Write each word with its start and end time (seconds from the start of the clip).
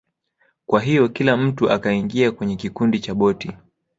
Kwa 0.65 0.81
hiyo 0.81 1.07
kila 1.09 1.37
mtu 1.37 1.71
akaingia 1.71 2.31
kwenye 2.31 2.55
kikundi 2.55 2.99
cha 2.99 3.15
boti 3.15 3.53